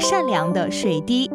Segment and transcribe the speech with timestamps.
[0.00, 1.30] 善良的水滴。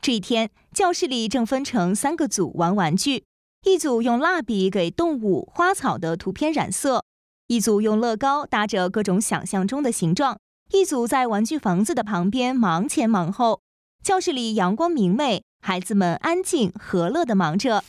[0.00, 3.24] 这一天，教室里正分成三个组玩玩具，
[3.64, 7.04] 一组用蜡笔给动物、花草的图片染色，
[7.48, 10.38] 一组用乐高搭着各种想象中的形状，
[10.72, 13.60] 一组在玩具房子的旁边忙前忙后。
[14.02, 17.84] 教室里阳光明媚，孩子们安静和乐地忙着。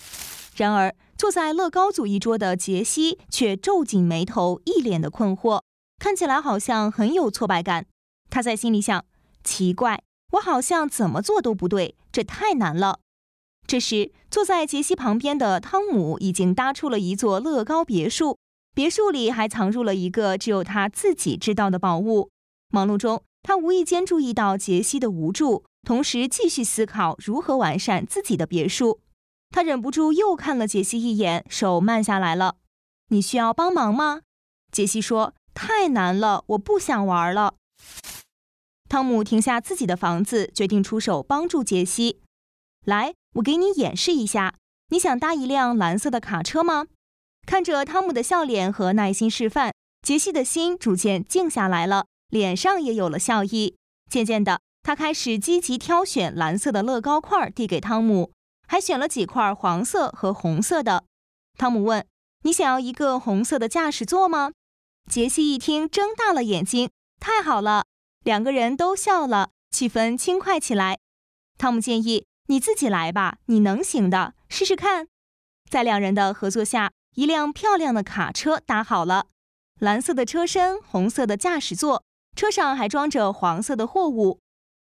[0.58, 5.62] 然而，坐在乐高组一桌的杰西却皱紧眉头，一脸的困惑，
[6.00, 7.86] 看起来好像很有挫败感。
[8.30, 9.06] 他在心里想：
[9.44, 10.02] 奇怪，
[10.34, 13.00] 我好像怎么做都不对，这太难了。
[13.68, 18.38] 这时，坐在杰西旁边的汤姆已经搭出了一座乐高别墅，
[18.74, 22.30] 别墅里还藏入了一个只有他自己知道的宝物。
[22.70, 25.64] 忙碌中，他无意间注意到杰西的无助。
[25.86, 29.00] 同时继续思考如何完善自己的别墅，
[29.52, 32.56] 他忍不住又看了杰西一眼，手慢下来了。
[33.10, 34.22] 你需要帮忙吗？
[34.72, 37.56] 杰西说：“太难了，我不想玩了。”
[38.88, 42.22] 汤姆停下自己的房子，决定出手帮助杰西。
[42.86, 44.54] 来，我给你演示一下。
[44.90, 46.86] 你想搭一辆蓝色的卡车吗？
[47.48, 53.76] 看着汤姆的笑脸和耐心示范，杰西的心逐渐静下来了，脸上也有了笑意。
[54.08, 54.62] 渐渐的。
[54.84, 58.32] 他开始积极挑选蓝色的乐高块，递给汤姆，
[58.68, 61.06] 还选了几块黄色和红色的。
[61.58, 62.06] 汤姆问
[62.46, 64.52] ：“你想要一个红色的驾驶座吗？”
[65.10, 66.90] 杰西一听，睁大了眼睛。
[67.20, 67.86] 太好了，
[68.24, 71.00] 两个人都笑了，气氛轻快起来。
[71.58, 75.08] 汤姆建议：“你自己来吧，你能行的，试试看。”
[75.70, 79.28] 在两人的合作下，一辆漂亮的卡车搭好了，
[79.80, 82.04] 蓝色的车身，红色的驾驶座，
[82.36, 84.40] 车上还装着黄色的货物。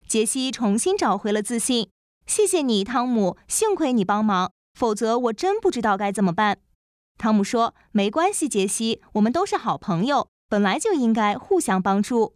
[0.07, 1.91] 杰西重新找回了自信。
[2.27, 6.59] 谢谢你，汤姆，幸亏你帮忙，否则我真不知道该怎么办。
[7.21, 12.33] 汤姆说：“没关系，杰西，我们都是好朋友，本来就应该互相帮助。”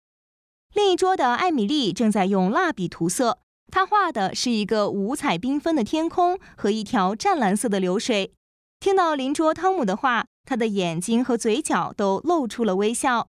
[0.74, 3.38] 另一桌的艾米丽正在用蜡笔涂色，
[3.72, 8.34] 她画的是一个五彩缤纷的天空和一条湛蓝色的流水。
[8.78, 13.28] 听到邻桌汤姆的话，他的眼睛和嘴角都露出了微笑。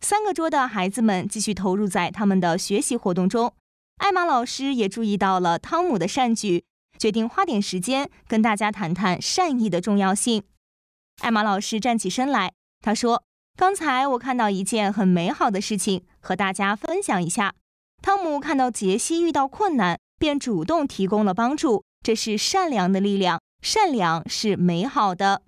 [0.00, 3.54] 三个桌的孩子们继续投入在他们的学习活动中。
[3.98, 6.64] 艾玛老师也注意到了汤姆的善举，
[6.98, 10.42] 决定花点时间跟大家谈谈善意的重要性。
[11.22, 13.24] 艾玛老师站起身来，他说
[13.56, 17.54] ：“刚才我看到一件很美好的事情，和大家分享一下。
[18.02, 23.40] 汤姆看到杰西遇到困难，便主动提供了帮助，这是善良的力量。
[23.62, 25.42] 善良是美好的。”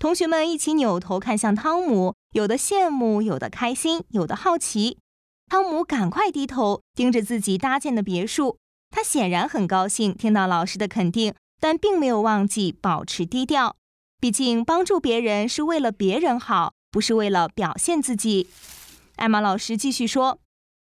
[0.00, 4.98] 同学们一起扭头看向汤姆，有的羡慕，有的开心，有的好奇。
[5.46, 8.56] 汤姆赶快低头盯着自己搭建的别墅，
[8.90, 13.76] 他显然很高兴听到老师的肯定，但并没有忘记保持低调。
[14.24, 18.48] 毕竟帮助别人是为了别人好，不是为了表现自己。
[19.16, 20.38] 艾玛老师继续说：“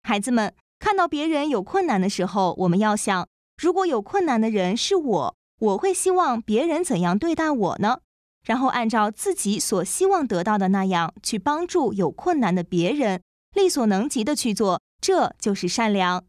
[0.04, 8.00] 孩子们，看到别人有困难的时候，我们要想，如果有困难的人是我，我会希望别人怎样对待我呢？
[8.46, 13.22] 然后按照自己所希望得到的那样去帮助有困难的别人。”
[13.56, 16.26] 力所能及的去做，这就是善良。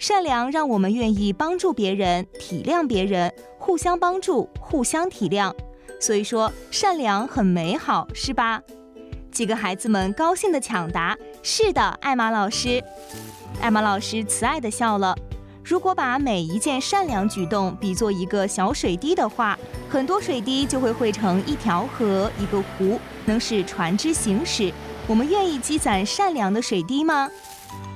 [0.00, 5.54] 善良让我们愿意帮助别人，体谅别人，互相帮助，互相体谅。
[6.02, 8.60] 所以说，善良很美好，是吧？
[9.30, 12.82] 几个孩子们高兴地抢答：“是的，艾玛老师。”
[13.62, 15.16] 艾玛老师慈爱地笑了。
[15.64, 19.56] 如果把每一件善良举动比作一个小水滴的话，
[19.88, 24.72] 很多水滴就会汇成一条河、一个湖，能使船只行驶。
[25.06, 27.30] 我们愿意积攒善良的水滴吗？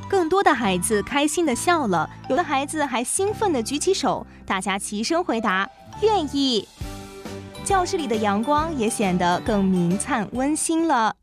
[0.08, 5.68] 更多的孩子开心地笑了，有的孩子还兴奋地举起手，大家齐声回答
[6.02, 6.68] ：“愿意。”
[7.66, 11.16] 教室里的阳光也显得更明灿温馨了。